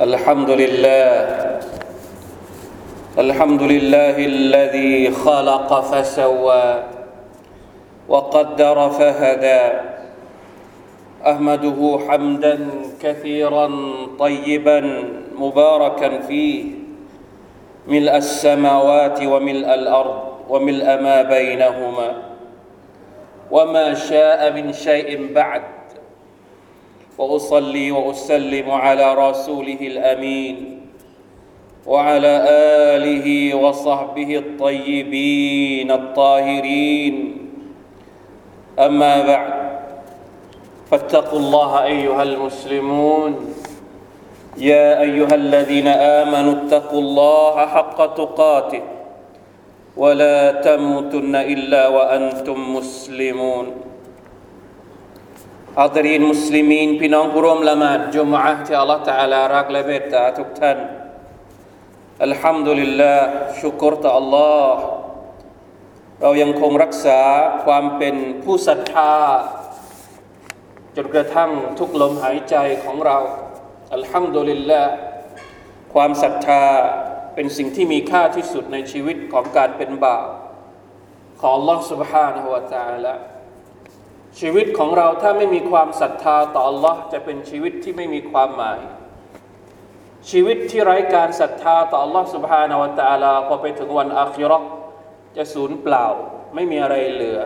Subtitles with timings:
[0.00, 1.10] الحمد لله
[3.18, 6.82] الحمد لله الذي خلق فسوى
[8.08, 9.62] وقدر فهدى
[11.26, 12.54] احمده حمدا
[13.02, 13.66] كثيرا
[14.18, 14.78] طيبا
[15.38, 16.64] مباركا فيه
[17.88, 20.18] ملء السماوات وملء الأرض
[20.48, 22.10] وملء ما بينهما
[23.50, 25.62] وما شاء من شيء بعد
[27.18, 30.80] وأصلي وأسلم على رسوله الأمين
[31.86, 32.34] وعلى
[32.94, 37.14] آله وصحبه الطيبين الطاهرين.
[38.78, 39.52] أما بعد
[40.90, 43.54] فاتقوا الله أيها المسلمون.
[44.58, 48.82] يا أيها الذين آمنوا اتقوا الله حق تقاته
[49.96, 53.87] ولا تموتن إلا وأنتم مسلمون.
[55.77, 60.77] حاضرين مسلمين พี่น้องผู้ร่วมละหมาดจุมอะห์ที่อัลลอฮฺตะอาลารักและเมตตาทุกท่าน
[62.23, 63.27] อัลฮัมดุลิลลาห์
[63.61, 64.81] ชุกรต่ออัลลอฮ์
[66.21, 67.21] เรายังคงรักษา
[67.65, 69.15] ความเป็นผู้ศรัทธา
[70.95, 73.17] จนกระทั่งทุกลมหายใจของเรา
[73.95, 74.91] อัลฮัมดุลิลลาห์
[75.93, 76.63] ความศรัทธา
[77.35, 80.25] เป็นสิ่งที่มีค่าที่สุดในชีวิตของการเป็นบ่าว
[81.39, 83.13] ของ Allah سبحانه และ تعالى
[84.39, 88.79] ชีวิตของเราถ้าไม่มีความศรัทธาต่อ Allah จะเป็นชีวิตที่ไม่มีความหมาย
[90.29, 94.69] ชีวิตที่ไร้การศรัทธาต่อ Allah سبحانه และ تعالى พอไปถึงวันอาคิเราะห์
[95.37, 96.05] จะสูญเปล่า
[96.55, 97.39] ไม่มีอะไรเหลือ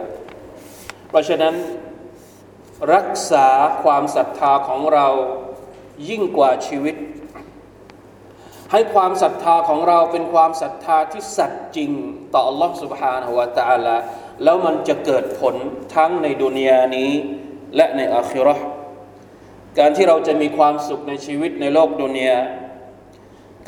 [1.09, 1.55] เพราะฉะนั้น
[2.93, 3.47] รักษา
[3.83, 5.07] ความศรัทธาของเรา
[6.09, 6.95] ยิ่งกว่าชีวิต
[8.71, 11.91] ให้ความศรัทธาของเราเป็นความศรัทธาที่สัตย์จริง
[12.33, 13.95] ต่อ Allah سبحانه และ تعالى
[14.43, 15.55] แล้วมันจะเกิดผล
[15.95, 17.11] ทั้งในดุนยานี้
[17.75, 18.65] และในอาคิเราะห์
[19.79, 22.37] การที่เราจะมีความสุขในชีวิตในโลกดุนยา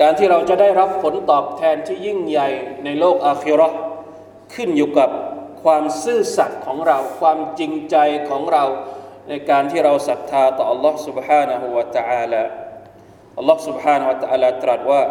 [0.01, 2.49] การที่เราจะได้รับผลตอบแทนที่ยิ่งใหญ่
[2.85, 3.77] ในโลกอาคิเราะห์
[4.53, 5.09] ขึ้นอยู่กับ
[5.63, 7.95] ความซื่อสัตย์ของเรา ความจริงใจ
[8.29, 8.63] ของเรา
[9.29, 12.43] ในการที่เราศรัทธาต่อ Allah سبحانه และ تعالى
[13.41, 15.03] الله سبحانه وتعالى ตรัสว่า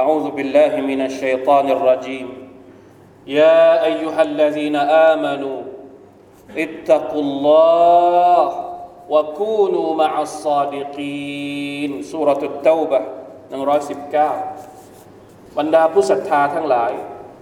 [0.00, 2.26] أعوذ بالله من الشيطان الرجيم
[3.26, 4.76] يا أيها الذين
[5.10, 5.60] آمنوا
[6.56, 8.42] اتقوا الله
[9.08, 13.00] وكونوا مع الصادقين سورة التوبة
[13.52, 16.92] 119บรรดาผู้ศรัทธาทั้งหลาย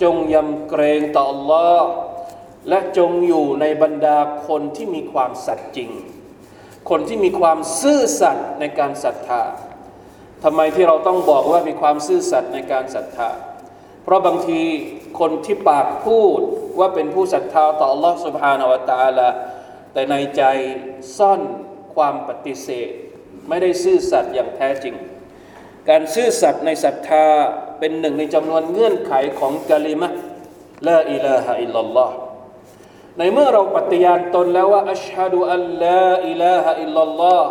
[0.03, 1.83] จงยำเกรงต่อ Allah
[2.69, 5.91] และจงอยู่ในบรรดาคนที่มีความสัตย์จริง
[6.91, 9.43] คนที่มีความซื่อสัตย์ในการศรัทธา
[10.45, 13.31] ทำไมที่เราต้องบอกว่ามีความซื่อสัตย์ในการศรัทธา
[14.03, 14.63] เพราะบางที
[15.21, 16.41] คนที่ปากพูด
[16.79, 19.29] ว่าเป็นผู้ศรัทธาต่อ Allah سبحانه และ تعالى
[19.93, 20.43] แต่ในใจ
[21.17, 21.41] ซ่อน
[21.95, 22.91] ความปฏิเสธ
[23.49, 24.95] ไม่ได้ซื่อสัตย์อย่างแท้จริง
[25.89, 27.27] การซื่อสัตย์ในศรัทธา
[27.79, 30.09] เป็นหนึ่งในจำนวนเงื่อนไขของกะลิมะ
[30.89, 32.15] ลาอิลาฮะอิลลัลลอฮ์
[33.19, 37.49] ในเมื่อเราปฏิญาณตนแล้วว่าอัชฮะดุอัลลาอิลาฮะอิลลัลลอฮ์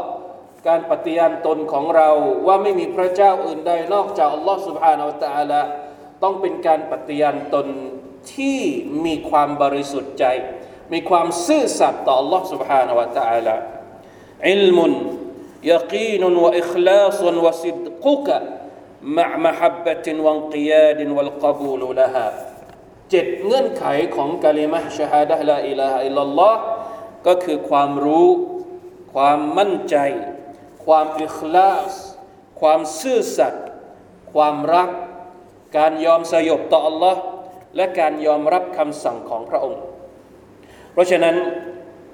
[0.68, 2.10] การปฏิญาณตนของเรา
[2.48, 5.62] ว่าไม่มีพระเจ้าอื่นใดนอกจากอัลลอฮ์ سبحانه และ تعالى
[6.24, 7.68] ต้องเป็นการปฏิญาณตน
[8.36, 8.60] ที่
[9.06, 10.26] มีความบริสุทธิ์ใจ
[10.94, 13.56] มีความซื่อสัตย์ต่อ Allah سبحانه และ تعالى
[14.48, 14.80] علم
[15.72, 18.28] يقين وإخلاص وصدقك
[19.18, 22.28] مع محبة وانقياد والقبول لها
[23.12, 23.86] เจ็ดเงื่อนไข
[24.16, 26.62] ของกะลิมะชะฮาดะลาอิลาฮะอิลลัลลอฮ์
[27.28, 28.30] ก็คือความรู้
[29.14, 29.96] ความมั่นใจ
[30.86, 31.92] ความอิคลาส
[32.62, 33.68] ความซื่อสัตย์
[34.34, 34.90] ความรัก
[35.78, 37.16] การยอมสยบต่อ Allah
[37.76, 39.82] และการยอมรับคำสั่งของพระองค์
[40.94, 41.36] เพราะฉะนั้น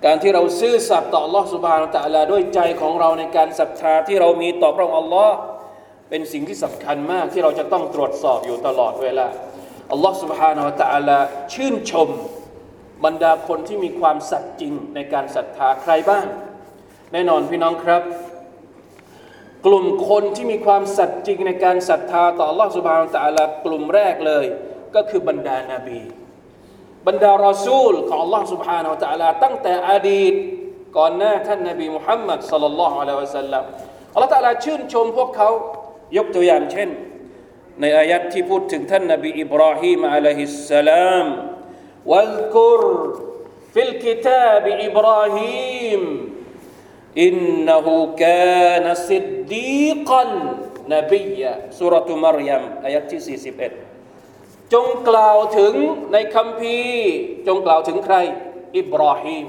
[0.06, 5.30] การที่เราซื่อสัตย์ต่อ Allah سبحانه และ تعالى ด้วยใจของเราในการศรัทธาที่เรามีต่อพระองค์ Allah
[6.10, 9.28] เป็นสิ่งที่สำคัญมากที่เราจะต้องตรวจสอบอยู่ตลอดเวลา
[9.96, 11.18] Allah سبحانه และ تعالى
[11.54, 12.10] ชื่นชม
[13.06, 16.26] บรรดาคนที่มีความสัตย์จริงในการศรัทธาใครบ้าง
[17.14, 18.02] แน่นอนพี่น้องครับ
[19.67, 24.47] กลุ่มคนที่มีความสัตย์จริงในการศรัทธาต่อลอสุบ s u b h a n a h u กลุ่มแรกเลย
[24.95, 26.01] ก็คือบรรดานาบี
[27.07, 30.35] บรรดารอซูลของ Allah s u b h a า a h u Taala ตั้งแต่อดีต
[30.97, 33.65] ก่อนหน้าท่านนาบีมุฮัมมัดสัลลัลลอฮุอะลัยฮิวะสัลลัม
[34.15, 35.51] อัลลอฮฺตาลาชื่นชมพวกเขา
[36.17, 36.89] ยกตัวอย่างเช่น
[37.81, 41.27] ในอายัดที่พูดถึงท่านนาบีอิบราฮิมعليه السلام
[42.13, 42.83] واذكر
[43.75, 46.30] في الكتاب إبراهيم
[47.25, 53.39] إنه كان صديقا نبيا سورة مريم อายัดที่
[53.97, 55.75] 41 จงกล่าวถึง
[56.13, 57.11] ในคัมภีร์
[57.47, 58.17] จงกล่าวถึงใคร
[58.79, 59.47] อิบราฮิม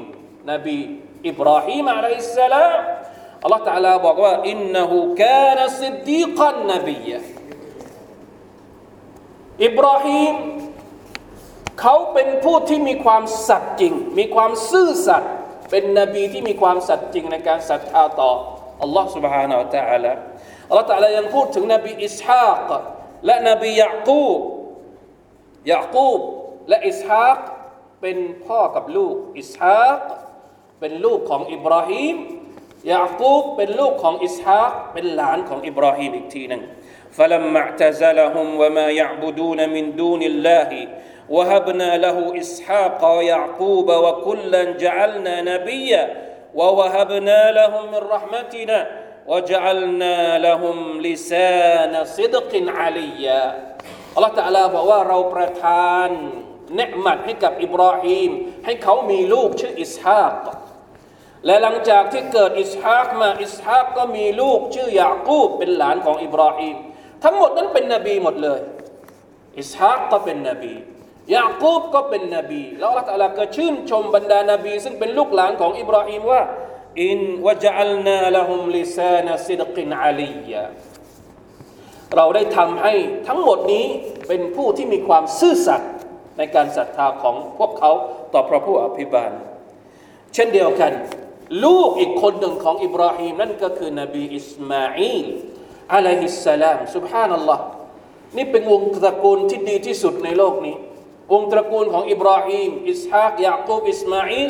[0.52, 0.80] นบี
[1.28, 2.80] อิบราฮิมعليه السلام
[3.44, 7.20] อัลลอฮฺตะอาลาบอกว่าอินนหูกานซิดดีกันนบียะ
[9.66, 10.36] อิบราฮิม
[11.82, 15.34] เขาเป็นผู้ที่มีความสัตย์จริง มีความซื่อสัตย์
[15.71, 18.33] เป็นนบีที่มีความสัตย์จริงในการศรัทธาต่อ
[18.83, 20.13] อัลลอฮ์ سبحانه และ تعالى
[20.69, 22.69] อัลลอฮ์ تعالى ยังพูดถึงนบีอิสฮาก
[23.27, 24.41] และนบียะกูบ
[25.73, 26.21] ยะกูบ
[26.69, 27.39] และอิสฮาก
[28.01, 28.17] เป็น
[28.47, 30.01] พ่อกับลูกอิสฮาก
[30.81, 32.17] เป็นลูกของอิบราฮิม
[32.93, 36.63] ยากูบเป็นลูกของอิสฮากเป็นหลานของอิบราฮิมอีกทีหนึ่ง
[37.17, 40.71] فلما اعتزلهم وما يعبدون من دون الله
[41.31, 46.05] وهبنا له اسحاق ويعقوب وكلا جعلنا نبيا
[46.55, 48.79] ووهبنا لهم من رحمتنا
[49.27, 53.43] وجعلنا لهم لسان صدق عليا
[54.17, 56.11] الله تعالى บอกว่าเราประทาน
[56.77, 58.31] เนืมัดให้กับอิบราฮิม
[58.65, 60.35] ให้เขามีลูกชื่ออิสฮาก
[61.47, 66.77] และหลังจากที่เกิดอิสฮากมาอิสฮากก็มีลูกชื่อยากูบเป็นหลานของอิบราฮิม
[67.25, 68.61] ทั้งหมดนั้นเป็นนบีหมดเลย
[69.61, 70.75] อิสฮากก็เป็นนบี
[71.36, 76.42] ยากูบก็เป็นนบี แล้วอัลลอฮฺก็ชื่นชมบรรดานบี ซึ่งเป็นลูกหลานของอิบราฮิมว่า
[77.04, 80.64] อินวะจัลนาละฮุมลิซานะซิดกินอาลียะ
[82.16, 82.94] เราได้ทำให้
[83.28, 83.86] ทั้งหมดนี้
[84.28, 85.92] เป็นผู้ที่มีความซื่อสัตย์
[86.38, 87.92] ในการศรัทธาของพวกเขา
[88.34, 89.32] ต่อพระผู้อภิบาล
[90.34, 90.92] เช่นเดียวกัน
[91.66, 95.26] ลูกอีกคนหนึ่งของอิบราฮิมนั่นก็คือนบีอิสมาอีล
[95.94, 97.64] อะลัยฮิสสลามสุบฮานัลลอฮ์
[98.38, 100.76] นี่เป็นวงตระกูลที่ดีที่สุดในโลกนี้
[101.32, 104.50] วงตระกูลของอิบราฮิมอิสฮากยาคูบอิสมาอีล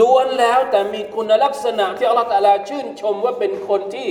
[0.00, 4.08] ล้วนแล้วแต่มีคุณลักษณะที่อัลลอฮฺตะลาชื่นชมว่าเป็นคนที่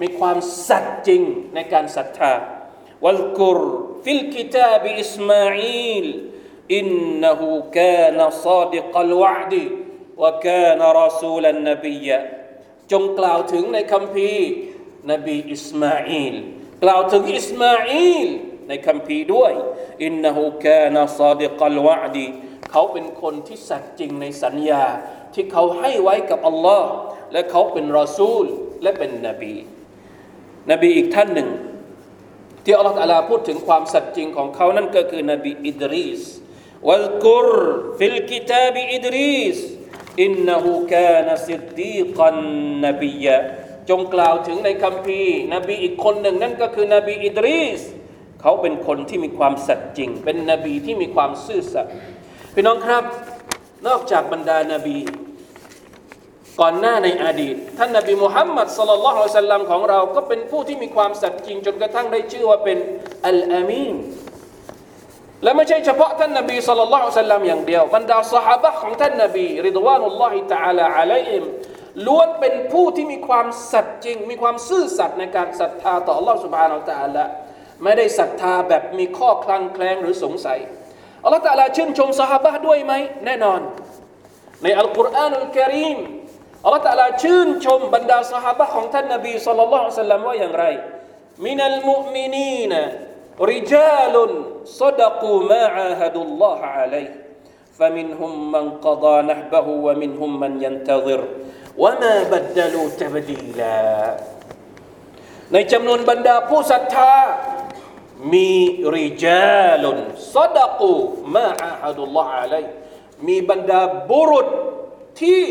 [0.00, 0.36] มีความ
[0.68, 1.22] สัตย์จริง
[1.54, 2.34] ในการศรัทธา
[3.04, 3.60] واذكر
[4.04, 6.06] في الكتاب إسماعيل
[6.76, 12.18] إنه كان صادق الوعد وكان رسولا نبيا
[12.92, 14.48] จงกล่าวถึงในคัมภีร์
[15.10, 16.34] นบีอิสมาอีล
[16.82, 18.28] กล่าวถึงอิสมาอีล
[18.68, 19.52] ในคัมภีร์ด้วย
[20.04, 22.26] إنه كان صادق الوعد
[22.70, 24.84] เขาเป็นคนที่สัตย์จริงในสัญญา
[25.34, 26.90] ที่เขาให้ไว้กับอัลลอฮ์
[27.32, 28.44] และเขาเป็นรอซูล
[28.82, 29.54] และเป็นนบี
[30.70, 31.50] นบีอีกท่านหนึ่ง
[32.64, 36.22] ที่อัลลอฮฺ تعالى พูดถึงความสัตย์จริงของเขานั่นก็คือนบีอิดรีส
[36.88, 37.48] واذكر
[37.98, 39.58] في الكتاب إدريس
[40.22, 43.36] إنه كان صديقا نبيا
[43.90, 47.80] จงกล่าวถึงในคัมภีร์ นบีอีกคนหนึ่งนั่นก็คือนบีอิดรีส
[48.45, 51.93] เขาเป็นคนที่มีความสัตย์จริง เป็นนบีที่มีความซื่อสัตย์
[52.53, 53.03] พี่น้องครับ
[53.87, 54.97] นอกจากบรรดานาบี
[56.61, 62.77] ก่อนหน้าในอดีต ท่านนบีมุฮัมมัดสลลัลลอฮุอะลัยฮิสัลลัมของเรา ก็เป็นผู้ที่มีความสัตย์จริง จนกระทั่งได้ชื่อว่าเป็น
[63.27, 63.95] อัลอามีน
[65.43, 71.43] และไม่ใช่เฉพาะท่านนบีสลลัลลอฮุอะลัยฮิสัลลัมอย่างเดียวบรรดาสหายของท่านนบีริดวานุลลอฮิตะอาลาอะลัยฮิม
[72.07, 77.23] ล้วนเป็นผู้ที่มีความสัตย์จริง มีความซื่อสัตย์ในการศรัทธาต่อ Allah سبحانه และ تعالى
[77.83, 80.59] ไม่ได้ศรัทธาแบบมีข้อคลังแคลงหรือสงสัย
[81.23, 82.93] อัลลอฮฺตะลาชื่นชมสหายด้วยไหม
[83.25, 83.61] แน่นอน
[84.63, 85.99] ในอัลกุรอานุลกิริม
[86.63, 90.65] อัลลอฮฺตะลาชื่นชมบรรดาสหายของท่านนบีสุลต่านละสัลลัมว่าอย่างไร
[91.45, 92.73] มินัลมุมินีน
[93.51, 94.31] ริจาลุน
[94.79, 97.05] صดกูมาอาฮดุลลอฮฺอะลัย
[97.81, 101.21] فمنهم من قضى نحبه ومنهم من ينتظر
[101.83, 103.81] وما بدلوا تبديلا
[105.53, 107.13] ในจำนวนบรรดาผู้ศรัทธา
[108.32, 108.52] มี
[108.96, 109.98] ริจาลุน
[110.34, 110.94] ซดกู
[111.34, 112.64] มาอาฮัดุลลอฮ์อะลัย
[113.26, 114.48] มีบรรดาบุรุษ
[115.20, 115.42] ที่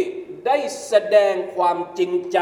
[0.45, 0.57] ได้
[0.88, 2.39] แสดงความจริงใจ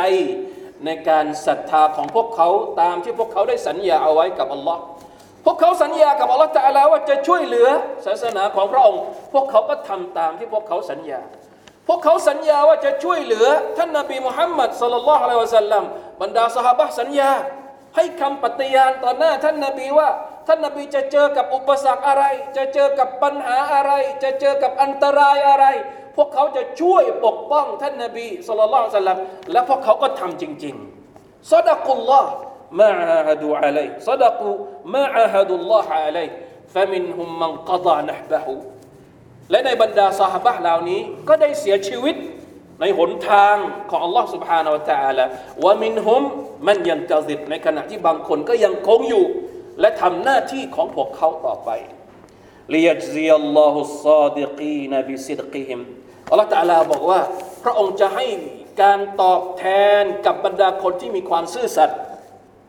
[0.86, 2.50] ในการศรัทธาของพวกเขา
[2.82, 4.82] ตามที่พวกเขาได้สัญญาเอาไว้กับอัลลอฮ์
[5.46, 7.68] พวกเขาสัญญากับอัลลอฮ์ตะลาว่าจะช่วยเหลือ
[8.06, 9.02] ศาสนาของพระองค์
[9.34, 11.22] พวกเขาก็ทำตามที่พวกเขาสัญญา
[11.88, 15.84] พวกเขาสัญญาว่าจะช่วยเหลือ ท่านนบีมุฮัมมัดสลลัลลอฮุอะลัยฮิวะสัลลัม
[16.22, 17.32] บรรดาสหายสัญญา
[17.96, 20.10] ให้คำปฏิญาณต่อหน้าท่านนาบีว่า
[20.48, 22.24] ท่านนาบีจะเจอกับอุปสรรคอะไร
[22.58, 23.92] จะเจอกับปัญหาอะไร
[24.24, 25.66] จะเจอกับอันตรายอะไร
[26.16, 29.20] พวกเขาจะช่วยปกป้องท่านนาบีสุลต่านสัลลัม
[29.52, 32.30] และพวกเขาก็ทำจริงๆซาดะกุลลอฮ์
[32.82, 34.50] มาอาฮดูอะลัยซาดะกุ
[34.96, 36.28] มาอาฮดุลลอฮ์อะลัย
[36.74, 38.54] ฟะมินฮุมมันกฎานะบะฮู
[39.52, 42.16] และในบรรดาสหายเหล่านี้ก็ได้เสียชีวิต
[42.83, 43.57] ในหนทาง
[43.91, 45.25] ของ Allah سبحانه และ تعالى
[45.65, 46.23] ว่ามินฮุม
[46.67, 49.25] มันยันตะซิดในขณะที่บางคนก็ยังคงอยู่
[49.81, 51.71] และทำหน้าที่ของพวกเขาต่อไป
[52.75, 55.81] ลียจซีอัลลอฮุซาดิกีนบิซิดกิฮิม
[56.31, 57.21] อัลลอฮฺตะลาบอกว่า
[57.65, 58.27] พระองค์จะให้
[58.83, 59.65] การตอบแท
[60.01, 61.99] นกับบรรดาคนที่มีความซื่อสัตย์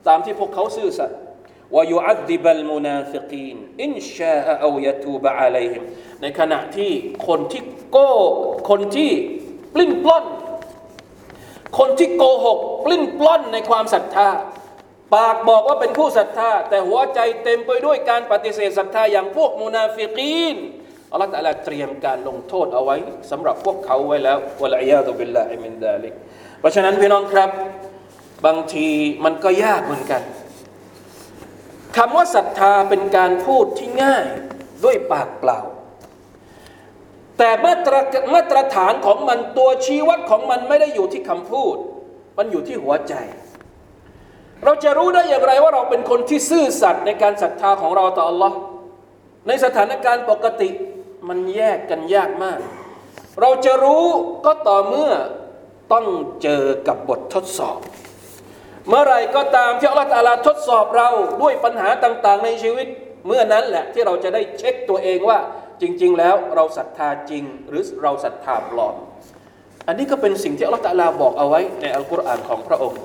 [0.08, 1.18] ตามที่พวกเขาซื่อสัตย์
[1.76, 5.82] วยุอัดิบัลมุนาฟิกีนอินชาอเอายตูบะอะลัยฮิม
[6.22, 6.92] ในขณะที่
[7.28, 8.12] คนที่โก้
[8.70, 9.12] คนที่
[9.75, 10.25] ปลิ้นปล้น
[11.79, 14.29] คนที่โกหกปลิ้นปล้อนในความศรัทธา
[15.15, 20.57] ปากบอกว่าเป็นผู้ศรัทธา แต่หัวใจเต็มไปด้วยการปฏิเสธศรัทธาอย่างพวกมุนาฟิกีน
[21.13, 22.97] อัลลอฮฺ تعالى เตรียมการลงโทษเอาไว้
[23.31, 26.15] สำหรับพวกเขาไว้แล้วوالعياذ بالله من ذلك
[26.61, 27.51] เพราะฉะนั้นพี่น้องครับ
[28.47, 28.89] บางที
[29.25, 30.23] มันก็ยากเหมือนกัน
[31.97, 34.27] คำว่าศรัทธาเป็นการพูดที่ง่าย
[34.85, 35.61] ด้วยปากเปล่า
[37.39, 37.95] แต่มาตร
[38.35, 41.77] มาตรฐานของมันตัวชี้วัดของมันไม่ได้อยู่ที่คำพูด
[42.39, 43.15] มันอยู่ที่หัวใจ
[44.65, 48.53] เราจะรู้ได้อย่างไรว่าเราเป็นคนที่ซื่อสัตย์ในการศรัทธาของเราต่อ Allah
[49.47, 50.71] ในสถานการณ์ปกติ
[51.29, 52.59] มันแยกกันยากมาก
[53.41, 54.07] เราจะรู้
[54.47, 55.13] ก็ต่อเมื่อ
[55.93, 56.07] ต้อง
[56.43, 57.79] เจอกับบททดสอบ
[58.89, 61.09] เมื่อไรก็ตามที่อัลลอฮฺตาลาทดสอบเรา
[61.43, 62.87] ด้วยปัญหาต่าง ๆ ในชีวิต
[63.27, 65.39] เมื่อนั้นแหละที่เราจะได้เช็คตัวเองว่า
[65.82, 68.96] จริง ๆ แล้วเราศรัทธาจริง หรือเราศรัทธาปลอม
[69.88, 73.00] อันนี้ก็เป็นสิ่งที่อัลลอฮฺตาลาบอกเอาไว้ในอัลกุรอานของพระองค์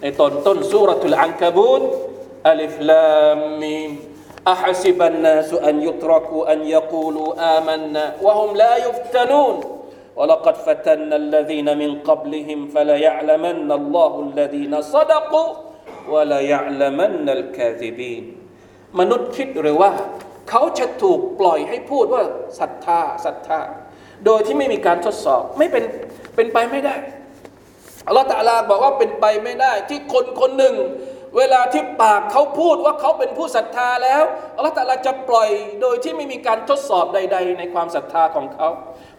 [0.00, 1.82] ในตอนต้นสุรทุลอันกบูน
[2.48, 3.90] อัลิฟลามมีม
[4.48, 9.56] أحسب الناس أن يتركوا أن يقولوا آمنا وهم لا يفتنون
[10.16, 15.48] ولقد فتنا الذين من قبلهم فليعلمن الله الذين صدقوا
[16.08, 18.24] وليعلمن الكاذبين
[19.00, 19.90] มนุษย์คิดหรือว่า
[20.49, 22.23] เขาจะถูกปล่อยให้พูดว่า
[22.59, 23.59] ศรัทธาศรัทธา
[24.25, 25.83] โดยที่ไม่มีการทดสอบไม่เป็น
[26.35, 26.95] เป็นไปไม่ได้
[28.07, 30.75] อัลลอฮฺตะลาบอกว่าเป็นไปไม่ได้ ที่คนคนหนึ่ง
[31.37, 34.23] เวลาที่ปากเขาพูดว่าเขาเป็นผู้ศรัทธาแล้ว
[34.55, 35.49] อัลลอฮฺตะลาจะปล่อย
[35.81, 38.67] โดยที่ไม่มีการทดสอบใด ๆ ในความศรัทธาของเขา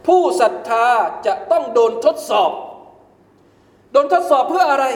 [0.06, 0.86] ผู้ศรัทธา
[1.26, 2.50] จะต้องโดนทดสอบ
[3.92, 4.86] โดนทดสอบเพื่ออะไร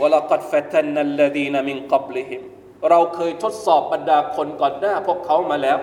[0.00, 2.42] วลกัดฟตันนัลลดีนมินกับลิฮิม
[2.89, 5.77] เราเคยทดสอบบรรดาคนก่อนหน้าพวกเขามาแล้ว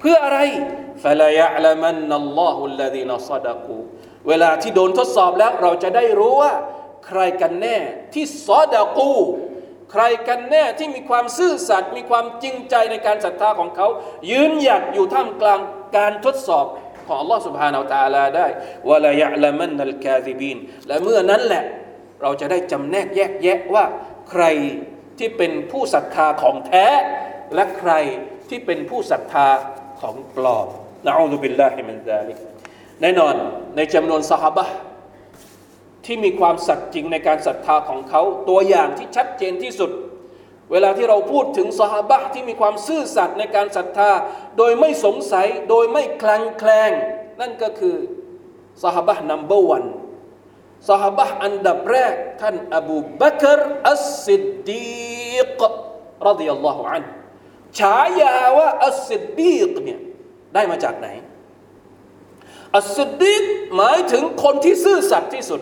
[0.00, 0.38] เพื่ออะไร
[1.04, 3.76] ฟลายะลมันนัลลอฮุลลดีนซาดะกู
[4.28, 6.52] เวลาที่โดนทดสอบแล้วเราจะได้รู้ว่า
[7.06, 7.76] ใครกันแน่
[8.14, 9.12] ที่ซอดะกู
[9.92, 13.88] ใครกันแน่ที่มีความซื่อสัตย์มีความจริงใจในการศรัทธาของเขา
[14.30, 15.60] ยืนหยัดอยู่ท่ามกลาง
[15.96, 16.66] การทดสอบ
[17.06, 18.46] ของ Allah سبحانه และ تعالى ได้
[18.88, 20.56] วะลายะลมันนัลกาซิบีน
[20.88, 21.64] และเมื่อนั้นแหละ
[22.22, 23.84] เราจะได้จำแนกแยกแยะว่า
[24.30, 24.44] ใคร
[25.19, 26.87] ที่เป็นผู้ศรัทธาของแท้
[27.55, 27.91] และใคร
[28.49, 29.47] ที่เป็นผู้ศรัทธา
[30.01, 30.67] ของปลอม
[31.05, 32.37] นะอูซุบิลลาฮิมินซาลิก
[33.01, 33.35] แน่นอน
[33.75, 34.65] ในจำนวนสหบะ
[36.05, 39.91] ที่มีความสัตย์จริงในการศรัทธาของเขาตัวอย่างที่ชัดเจนที่สุด
[40.71, 44.11] เวลาที่เราพูดถึงสหบะที่มีความซื่อสัตย์ในการศรัทธา
[44.57, 46.91] โดยไม่สงสัยโดยไม่คลางแคลง
[47.41, 47.95] นั่นก็คือ
[48.83, 49.85] สหบะ number one
[50.89, 55.61] สหบะอันดับแรก ท่านอบูบักรالصديق
[56.27, 57.03] رضي الله عنه
[57.79, 59.99] ฉายาว่า الصديق เนี่ย
[60.53, 61.07] ได้มาจากไหน
[62.77, 63.43] อัสซิดดีก
[63.75, 65.61] หมายถึงคนที่ซื่อสัตย์ที่สุด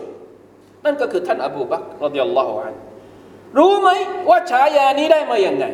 [0.84, 2.74] นั่นก็คือท่านอบูบักรรดิยัลลอฮุอัน
[3.58, 3.88] รู้ไหม
[4.28, 5.66] ว่าฉายานี้ได้มาอย่างไง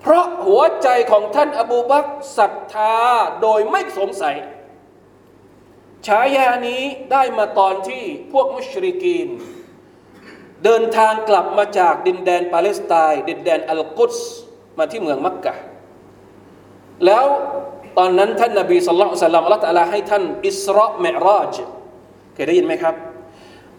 [0.00, 2.04] เพราะหัวใจของท่านอบูบัก
[2.38, 2.96] ศรัทธา
[3.42, 4.34] โดยไม่สงสัย
[6.06, 6.82] ฉายานี้
[7.12, 9.28] ได้มาตอนที่พวกมุชริกีน
[10.64, 14.16] เดินทางกลับมาจากดินแดนปาเลสไตน์ดินแดนอัลกุส
[14.78, 15.54] มาที่เมืองมักกะ
[17.06, 17.24] แล้ว
[17.98, 21.54] ตอนนั้นท่านนบีสุลต่านละอัลลอฮฺตะลาให้ท่านอิสราเมราจ
[22.34, 22.94] เคยได้ยินไหมครับ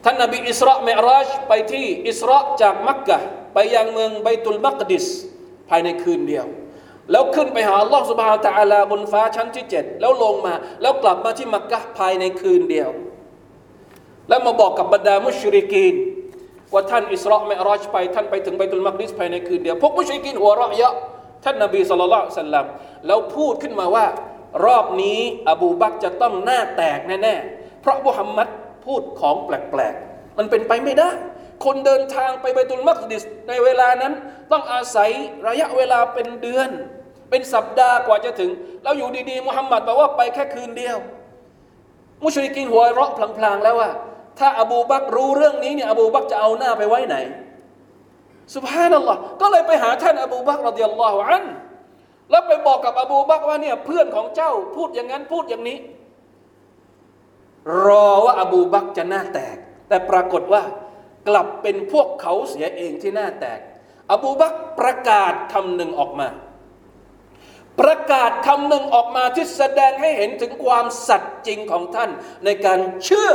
[0.03, 3.17] ท่านนบีอิสราเมราจไปที่อิสราจากมักกะ
[3.53, 5.05] ไปยังเมืองไบตุลมักดิส
[5.69, 6.45] ภายในคืนเดียว
[7.11, 12.89] แล้วขึ้นไปหาลอสุบฮานตะอาลาบนฟ้าชั้นที่เจ็ดแล้วลงมา แล้วกลับมาที่มักกะภายในคืนเดียว
[14.29, 15.95] แล้วมาบอกกับบรรดามุชริกีน
[16.73, 20.95] ว่าท่านอิสราเมรอจไป ท่านไปถึงไบตุลมักดิสภายในคืนเดียวพวกมุชริกีนหัวเราะเยาะ
[21.43, 22.65] ท่านนบีสุลต่านสัลลัม
[23.07, 24.05] แล้วพูดขึ้นมาว่า
[24.65, 25.19] รอบนี้
[25.49, 28.47] อบูบักจะต้องหน้าแตกแน่ๆเพราะมุฮัมมัด
[28.85, 31.09] พูดของแปลกๆ มันเป็นไปไม่ได้
[31.65, 34.13] คนเดินทางไปไบตุลมักดิสในเวลานั้น
[34.51, 35.09] ต้องอาศัย
[35.47, 36.69] ระยะเวลาเป็นเดือน
[37.33, 38.51] เป็นสัปดาห์กว่าจะถึง
[38.83, 40.97] แล้วอยู่ดีๆมุฮัมมัดบอกว่าไปแค่คืนเดียว
[42.23, 43.89] มุชริกินหัวเราะพลางๆแล้วว่า
[44.39, 47.15] ถ้าอบูบักรู้เรื่องนี้เนี่ยอบูบักจะเอาหน้าไปไว้ไหน
[48.55, 51.45] สุบฮานัลลอฮ์ก็เลยไปหาท่านอบูบักรดิยัลลอฮุอัน
[52.31, 55.77] แล้วไปบอกกับอบูบักว่าเนี่ยเพื่อนของเจ้าพูดอย่างนั้นพูดอย่างนี้
[57.85, 60.61] รอว่าอบูบักจะหน้าแตก แต่ปรากฏว่า
[61.27, 63.59] กลับเป็นพวกเขาเสียเองที่หน้าแตก
[64.13, 66.29] อบูบักประกาศคำหนึ่งออกมา
[67.79, 72.09] ประกาศคำหนึ่งออกมาที่แสดงให้เห็นถึงความสัตย์จริงของท่าน
[72.45, 73.31] ในการเชื่อ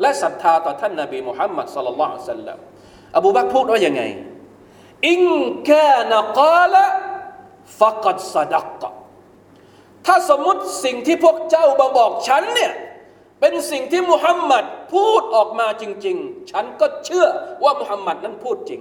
[0.00, 2.58] และศรัทธาต่อท่านนาบีมุฮัมมัดสัลลัลลอฮุอะลัยฮิสัลลัม
[3.16, 4.02] อบูบักพูดว่ายังไง
[5.08, 5.22] อิง
[5.70, 6.84] กานกาละ
[7.80, 8.82] ฟักัดสดัก
[10.06, 12.72] ถ้าสมมติสิ่งที่พวกเจ้ามาบอกฉันเนี่ย
[13.40, 17.26] เป็นเป็นสิ่งที่มุฮัมมัดพูดออกมาจริง ๆ ฉันก็เชื่อ
[17.64, 18.80] ว่ามุฮัมมัดนั้นพูดจริง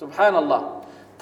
[0.00, 0.64] สุบฮานัลลอฮ์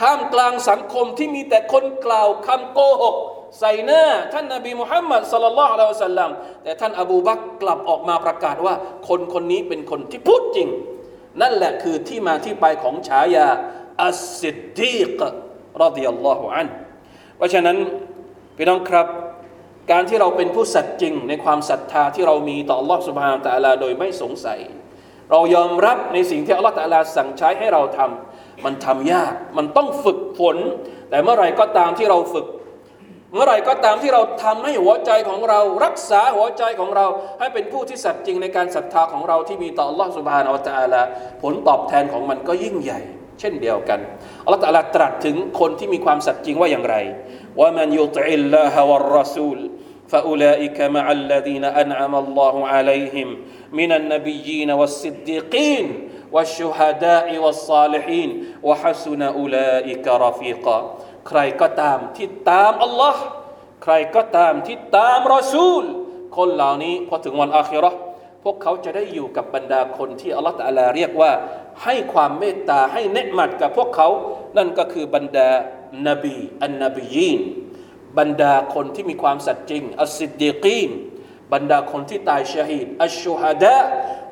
[0.01, 3.15] ท่ามกลางสังคมที่มีแต่คนกล่าวคำโกหก
[3.60, 4.03] ใส่หน้า
[4.34, 6.30] ท่านนบีมุฮัมมัดสัลลัลลอฮุอะลัยฮิวะสัลลัม
[6.63, 8.74] แต่ท่านอบูบักกลับออกมาประกาศว่า
[9.08, 10.70] คนคนนี้เป็นคนที่พูดจริง
[11.41, 13.48] นั่นแหละคือที่มาที่ไปของฉายา
[14.03, 15.22] อัสซิดดีก
[15.82, 16.68] รดิยัลลอฮุอัน
[17.38, 17.77] เพราะฉะนั้น
[18.58, 19.08] พี่น้องครับ
[19.91, 24.60] การที่เราเป็นผู้สัตย์จริง ในความศรัทธาที่เรามีต่อ Allah سبحانه และ تعالى โดยไม่สงสัย
[25.32, 28.35] เรายอมรับในสิ่งที่ Allah تعالى สั่งใช้ให้เราทำ
[28.65, 30.58] มันทำยาก มันต้องฝึกฝน
[31.10, 32.48] แต่เมื่อไรก็ตามที่เราฝึก
[33.34, 37.06] เมื่อไรก็ตามที่เราทำให้หัวใจของเรา รักษาหัวใจของเรา
[37.39, 41.01] ให้เป็นผู้ที่สัตย์จริงในการศรัทธาของเราที่มีต่อ Allah سبحانه และ تعالى
[41.41, 43.01] ผลตอบแทนของมันก็ยิ่งใหญ่
[43.39, 44.00] เช่นเดียวกัน
[44.44, 46.96] อัลลอฮฺตรัสตรัสถึงคนที่มีความสัตย์จริงว่าอย่างไร
[47.60, 49.60] ว่ามันยุติอิลลาฮะวัรรสูล
[50.12, 53.27] فأولئك مع الذين أنعم الله عليهم
[53.80, 55.86] من النبيين والصديقين
[56.34, 58.30] والشهداء والصالحين
[58.68, 60.77] وحسن أولئك رفيقا
[61.27, 63.24] ใครก็ตามที่ตามอัลลอฮ์
[63.84, 65.84] ใครก็ตามที่ตามรอซูล
[66.38, 68.00] คนเหล่านี้พอถึงวันอาคิเราะห์
[68.44, 71.32] พวกเขาจะได้อยู่กับบรรดาคนที่อัลลอฮฺตะอาลาเรียกว่า
[71.84, 74.08] ให้ความเมตตาให้เนืมัดกับพวกเขา
[74.58, 75.50] นั่นก็คือบรรดา
[76.08, 77.41] นบีอันนบียีน
[78.18, 80.89] บรรดาคนที่มีความสัตย์จริง อัสซิดดีกีน
[81.53, 83.76] บรรดาคนที่ตายชาฮิด الشهداء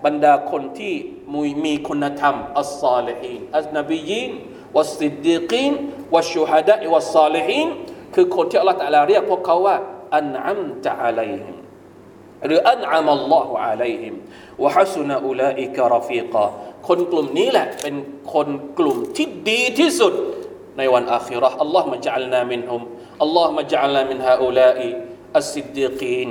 [0.05, 0.95] บรรดาคนที่
[1.33, 4.33] มีมีคุณธรรมالصالحين النبيين
[4.77, 5.73] والصديقين
[6.15, 7.69] والشهداء والصالحين
[8.15, 9.77] คือคนที่อัลลอฮฺ تعالى เรียกพวกเขาว่า
[10.17, 11.57] أنعمت عليهم
[12.47, 14.15] หรือ أنعم الله عليهم
[14.63, 16.47] وحسن أولئك رفيقا
[16.89, 17.95] คนกลุ่มนี้แหละเป็น
[18.35, 20.13] คนกลุ่มที่ดีที่สุด
[20.79, 22.83] ในวันอาคิราะห์اللهم اجعلنا منهم
[23.23, 24.89] อัลลอฮ์มะจัลนามินฮาอุลาอิ
[25.39, 26.31] อัสซิดดีกีน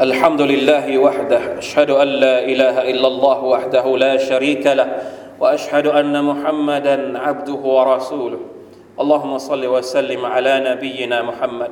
[0.00, 4.88] الحمد لله وحده أشهد أن لا إله إلا الله وحده لا شريك له
[5.40, 8.40] وأشهد أن محمدا عبده ورسوله
[9.00, 11.70] اللهم صل وسلم على نبينا محمد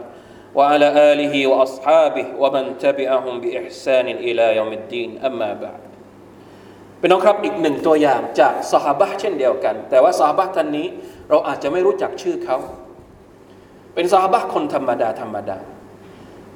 [0.55, 5.81] وعلى آله وأصحابه ومن تبعهم بإحسان إلى يوم الدين أما بعد
[7.01, 9.75] เป็นน้องครับอีกหนึ่งตัวอย่างจากสหบะเช่นเดียวกัน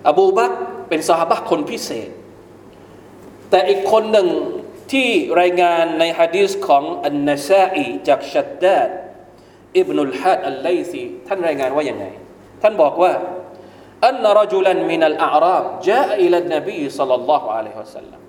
[0.08, 0.52] อบูบัก
[0.88, 2.10] เป็นสหบะคนพิเศษ
[3.50, 4.28] แต่อีกคนหนึ่ง
[4.92, 5.08] ที่
[5.40, 8.88] รายงานในฮะดีสของอันนาซาอีจากชัดดาด
[9.78, 12.04] อิบนุลฮัดอัลไลซีท่านรายงานว่าอย่างไง
[12.62, 13.12] ท่านบอกว่า
[14.06, 18.20] อันรจุลันมินัลอาราบจาอิลันนบีสัลลัลลอฮุอะลัยฮิวสัลลัม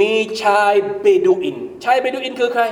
[0.00, 2.62] มีชายเบดูอิน ชายเบดูอินคือใคร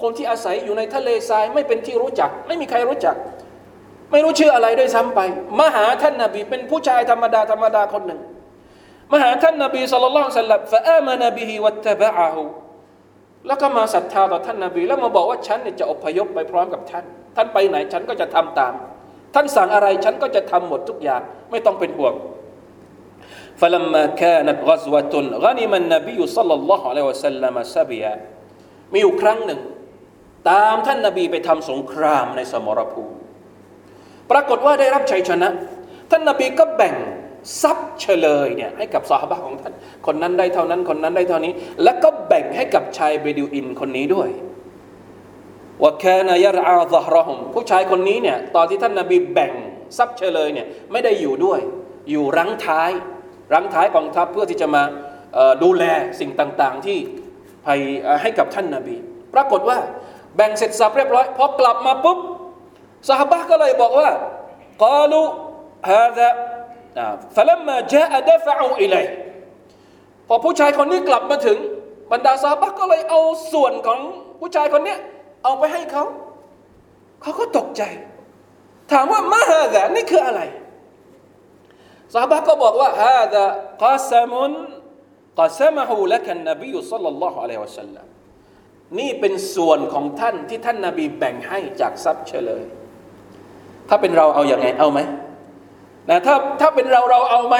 [0.00, 3.16] คนที่อาศัยอยู่ในทะเลทรายไม่เป็นที่รู้จัก ไม่มีใครรู้จัก
[4.11, 5.19] ไม่รู้ชื่ออะไรด้วยซ้ำไป
[5.59, 8.21] มาหาท่านนาบีเป็นผู้ชายธรรมดาธรรมดาคนหนึ่ง
[9.11, 12.43] มาหาท่านนาบีสุลต่านสัลลัมฟะอามานาบิฮิวัตตะบะอาหู
[13.47, 18.73] แล้วก็มาศรัทธาต่อท่านนาบี แล้วมาบอกว่าฉันเนี่ยจะอพยพไปพร้อมกับท่าน ท่านไปไหนฉันก็จะทำตาม
[19.35, 21.21] ท่านสั่งอะไรฉันก็จะทำหมดทุกอย่าง
[21.51, 22.15] ไม่ต้องเป็นห่วง
[23.61, 25.13] فلما كانت غزوة
[25.45, 28.13] غنم النبي صلى الله عليه وسلم سبيا
[28.93, 29.59] มีอยู่ครั้งหนึ่ง
[30.49, 33.13] ตามท่านนาบีไปทำสงครามในสมรภูมิ
[34.30, 35.48] ปรากฏว่าได้รับชัยชนะ
[36.10, 36.94] ท่านนาบีก็แบ่ง
[37.62, 39.74] ทรัพย์เฉลยเนี่ยให้กับสาบะของท่าน
[40.06, 41.52] คนนั้นได้เท่านั้นคนนั้นได้เท่านี้
[41.84, 44.28] แล้วก็แบ่งให้กับชายเบดูอินคนนี้ด้วย
[45.82, 49.52] ว่าแคนายรอาซฮรอฮมผู้ชายคนนี้เนี่ยตอนที่ท่านนาบีแบ่ง
[49.98, 51.60] ทรัพย์เฉลยเนี่ยไม่ได้อยู่ด้วย
[52.10, 52.90] อยู่รังท้าย
[53.54, 54.82] รังท้ายกองทัพเพื่อที่จะมา
[55.62, 55.84] ดูแล
[56.20, 56.98] สิ่งต่างๆที่
[58.22, 58.96] ให้กับท่านนาบี
[59.34, 59.78] ปรากฏว่า
[60.36, 62.18] แบ่งเสร็จสับเรียบร้อยพอกลับมาปุ๊บ
[63.08, 64.10] สหบะก็เลยบอกว่า
[64.84, 65.22] กาลู
[65.90, 66.28] ฮาซะ
[67.36, 69.04] ฟะลัมมาจาอะดะฟะอูอิลัย
[70.28, 71.58] พอผู้ชายคนนี้กลับมาถึง
[72.12, 73.20] บรรดาสหบะก็เลยเอา
[73.52, 74.00] ส่วนของ
[74.40, 74.96] ผู้ชายคนนี้
[75.44, 76.04] เอาไปให้เขา
[77.22, 77.82] เขาก็ตกใจ
[78.92, 80.40] ถามว่ามาฮาซะนี่คืออะไร
[82.14, 83.44] สหบะก็บอกว่าฮาซะ
[83.82, 84.52] กาซมุน
[85.38, 88.06] กาซมะฮูละกันนบีสัลลัลลอฮุอะลัยฮิวะสัลลัม
[88.98, 92.64] นี่เป็นส่วนของท่านที่ท่านนาบีแบ่งให้จากทรัพย์เฉลย
[93.89, 94.99] ถ้าเป็นเราเอาอย่างไงเอาไหม
[96.09, 97.55] นะถ้าถ้าเป็นเราเราเอาไหม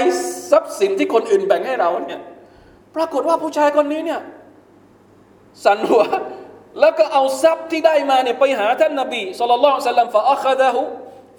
[0.52, 2.22] ทรัพย์สินที่คนอื่นแบ่งให้เราเนี่ย
[2.96, 4.22] ปรากฏว่าผู้ชายคนนี้เนี่ย
[5.66, 6.04] สันหัว
[6.80, 10.84] แล้วก็เอาทรัพย์ที่ได้มาเนี่ยไปหาท่านนบีสุลต่านละสัลลัมฟะอัคดะฮุ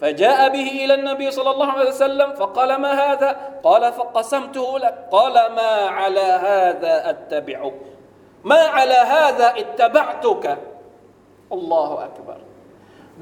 [0.02, 3.30] فجاء به إلى النبي صلى الله عليه وسلم فقال ما هذا
[3.62, 7.74] قال فقسمته لك قال ما على هذا أتبعك
[8.44, 10.44] ما على هذا اتبعتك
[11.52, 12.38] الله أكبر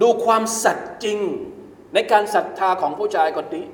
[0.00, 1.18] ดูความสัตย์จริง
[1.93, 3.65] ในการศรัทธาของผู้ชายคนนี้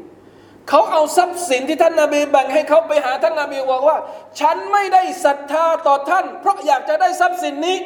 [0.70, 3.98] เขาเอาทรัพย์สินที่ท่านนาบีแบ่งให้เขาไปหาท่านนาบีบอกว่า
[4.40, 7.78] ฉันไม่ได้ศรัทธาต่อท่าน เพราะอยากจะได้ทรัพย์สินนี้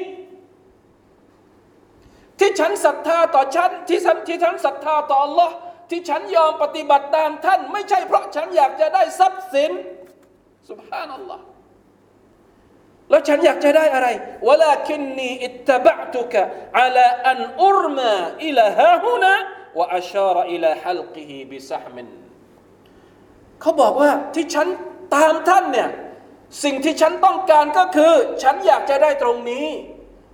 [2.39, 5.51] ที่ฉันศรัทธาต่อฉันที่ฉันที่ฉันศรัทธาต่อ Allah
[5.89, 9.71] ที่ฉันยอมปฏิบัติตามท่าน ไม่ใช่เพราะฉันอยากจะได้ทรัพย์สิน
[10.69, 11.43] สุบฮานัลลอฮ์
[13.09, 14.07] แล้วฉันอยากจะได้อะไร
[14.47, 16.41] วลาคินนีอิตตบะตุกะ
[16.81, 18.13] อัลาอันอุรมา
[18.45, 19.33] อิลาฮาฮุนะ
[19.77, 22.07] วะอัชาระอิลาฮัลกิฮิบิซะฮมิน
[23.61, 24.67] เขาบอกว่าที่ฉัน
[25.15, 25.89] ตามท่านเนี่ย
[26.63, 29.67] สิ่งที่ฉันต้องการก็คือ ฉันอยากจะได้ตรงนี้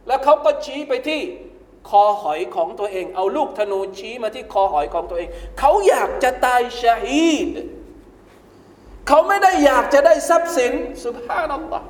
[0.07, 1.21] แล้วเขาก็ชี้ไปที่
[1.89, 7.51] คอหอยของตัวเอง เอาลูกธนูชี้มาที่คอหอยของตัวเอง เขาอยากจะตายชาฮีด
[9.07, 10.73] เขาไม่ได้อยากจะได้ทรัพย์สิน
[11.03, 11.85] สุภาพนัลลอฮ์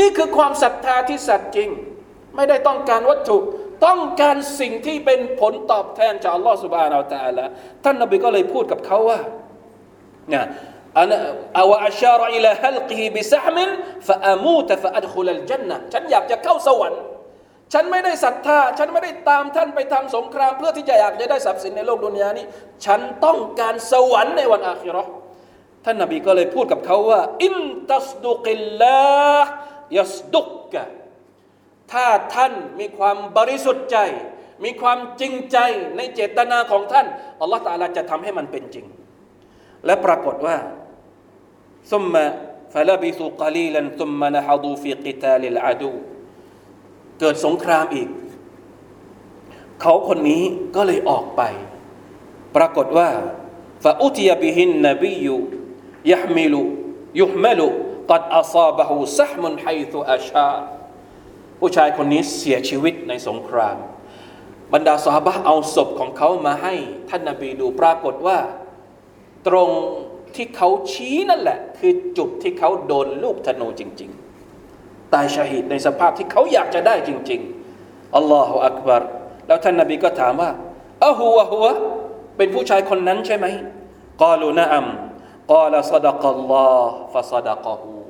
[0.00, 1.68] นี่คือความศรัทธาที่สัตย์จริง
[2.36, 3.38] ไม่ได้ต้องการวัตถุ
[3.86, 7.44] ต้องการสิ่งที่เป็นผลตอบแทนจากอัลลอฮ์สุบานาอัลตะละ
[7.84, 9.20] ท่านนบีก็เลยพูดกับเขาว่า
[10.30, 10.44] เนี่ย
[10.98, 11.10] อัน
[11.60, 13.68] อาวอัชาระอิลาฮัลกิฮิบิซะมิน
[14.08, 17.00] ฟะอามูตฟะอัดคุลลจันนะฉันอยากจะเข้าสวรรค์
[17.72, 22.46] ฉันไม่ได้ศรัทธา ฉันไม่ได้ตามท่านไปทำสงคราม เพื่อที่จะอยากจะได้ทรัพย์สินในโลกดุนยานี้
[22.86, 25.10] ฉันต้องการสวรรค์ในวันอาคิราะห์
[25.84, 27.54] ท่านนบีก็เลยพูดกับเขาว่า อิน
[27.92, 29.00] ตัสดุกิลลา
[29.42, 29.50] ห์
[29.98, 30.82] ยัสดุกกะ
[31.92, 33.98] ถ้าท่านมีความบริสุทธิ์ใจ
[34.64, 35.58] มีความจริงใจ
[35.96, 37.06] ในเจตนาของท่าน
[37.40, 38.86] อัลลอฮฺตาลาจะทำให้มันเป็นจริง
[39.86, 40.56] และปรากฏว่า
[41.92, 42.24] ซุมมา
[42.74, 45.92] ฟลบิสุกาลีลันซุมมานะฮดูฟีกิตาลิลอาดู
[47.20, 48.08] เกิดสงครามอีก
[49.80, 50.42] เขาคนนี้
[50.76, 51.42] ก็เลยออกไป
[52.56, 53.10] ปรากฏว่า
[53.84, 55.36] ฟาอุติยบิหินนบียุ
[56.12, 56.62] ยะมิลุ
[57.20, 57.66] ยุฮมลุ
[58.10, 60.52] กัดอัซาบะฮูซะฮมุนไฮตุอาชา
[61.62, 63.76] ผู้ชายคนนี้เสียชีวิตในสงคราม
[64.72, 66.74] บรรดาสหบะเอาศพของเขามาให้
[67.10, 68.38] ท่านนาบีดูปรากฏว่า
[69.46, 69.70] ตรง
[70.34, 74.10] ที่เขาชี้นั่นแหละ คือจุดที่เขาโดนลูกธนูจริง
[74.60, 77.40] ๆ ตายชาหิดในสภาพที่เขาอยากจะได้จริง
[77.78, 79.02] ๆอัลลอฮฺอักบาร
[79.46, 80.50] แล้วท่านนาบีก็ถามว่า
[81.06, 81.66] อะฮัวฮัว
[82.36, 83.46] เป็นผู้ชายคนนั้นใช่ไหม
[84.22, 84.86] กาลูนะอัม
[85.52, 88.01] กาลซดกัลลอฮ์ฟะซดกะฮู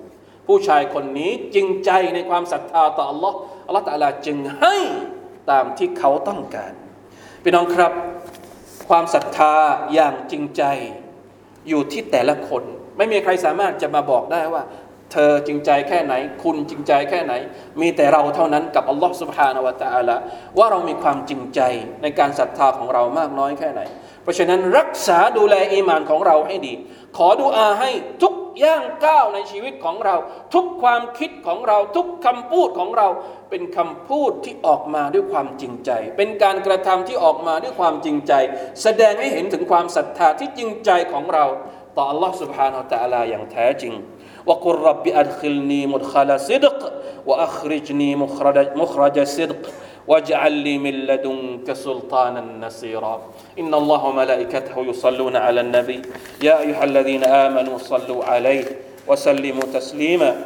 [0.46, 3.32] ผู้ชายคนนี้จริงใจในความศรัทธาต่อ Allah
[3.66, 4.76] อัลลอฮฺตะลาจึงให้
[5.50, 6.72] ตามที่เขาต้องการ
[7.42, 7.92] พี่น้องครับ
[8.88, 9.54] ความศรัทธา
[9.94, 10.62] อย่างจริงใจ
[11.68, 12.62] อยู่ที่แต่ละคน
[12.96, 14.62] ไม่มีใครสามารถจะมาบอกได้ว่า
[15.12, 17.32] เธอจริงใจแค่ไหน คุณจริงใจแค่ไหน
[17.80, 20.16] มีแต่เราเท่านั้นกับอัลลอฮฺสุบฮานาวะตะอาละ
[20.58, 21.60] ว่าเรามีความจริงใจ
[22.02, 23.80] ในการศรัทธาของเรามากน้อยแค่ไหน
[24.23, 26.73] เพราะฉะนั้นรักษาดูแลอีมานของเราให้ดี
[27.17, 27.91] ขอดูอาให้
[28.23, 30.15] ทุกย่างก้าวในชีวิตของเรา
[30.53, 33.07] ทุกความคิดของเรา ทุกคำพูดของเรา
[33.49, 38.33] เป็นคำพูดที่ออกมาด้วยความจริงใจ เป็นการกระทำที่ออกมาด้วยความจริงใจ
[38.83, 41.45] แสดงให้เห็นถึงความศรัทธาที่จริงใจของเรา
[41.97, 43.93] ต่อ Allah سبحانه และ تعالى อย่างแท้จริง
[44.49, 46.79] وقل رب أدخلني مدخل صدق
[47.29, 49.61] وأخرجني مخرج, مخرج صدق
[50.06, 53.22] واجعل لي من لدنك سلطانا نصيرا.
[53.58, 56.02] إن الله وملائكته يصلون على النبي.
[56.42, 58.64] يا أيها الذين آمنوا صلوا عليه
[59.08, 60.44] وسلموا تسليما.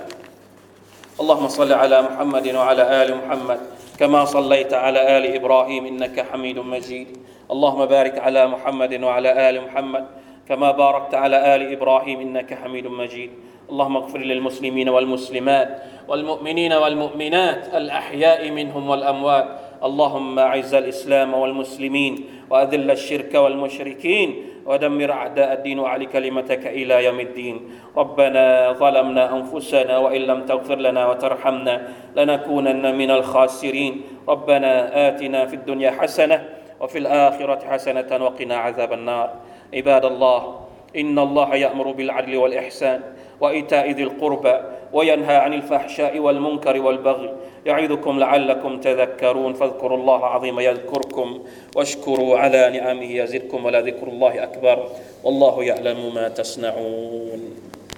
[1.20, 3.60] اللهم صل على محمد وعلى آل محمد
[3.98, 7.08] كما صليت على آل إبراهيم إنك حميد مجيد.
[7.50, 10.04] اللهم بارك على محمد وعلى آل محمد
[10.48, 13.30] كما باركت على آل إبراهيم إنك حميد مجيد.
[13.70, 19.46] اللهم اغفر للمسلمين والمسلمات والمؤمنين والمؤمنات الأحياء منهم والأموات.
[19.84, 24.28] اللهم أعز الإسلام والمسلمين وأذل الشرك والمشركين
[24.66, 27.56] ودمر أعداء الدين وعلي كلمتك إلى يوم الدين.
[27.96, 31.74] ربنا ظلمنا أنفسنا وإن لم تغفر لنا وترحمنا
[32.16, 34.00] لنكونن من الخاسرين.
[34.28, 34.72] ربنا
[35.08, 36.38] آتنا في الدنيا حسنة
[36.80, 39.28] وفي الآخرة حسنة وقنا عذاب النار.
[39.74, 40.40] عباد الله
[40.96, 43.00] إن الله يأمر بالعدل والإحسان.
[43.40, 44.54] وإيتاء ذي القربى
[44.92, 47.32] وينهى عن الفحشاء والمنكر والبغي.
[47.66, 51.42] يعظكم لعلكم تذكرون فاذكروا الله العظيم يذكركم
[51.76, 54.88] واشكروا على نعمه يزدكم ولذكر الله أكبر.
[55.24, 57.40] والله يعلم ما تصنعون.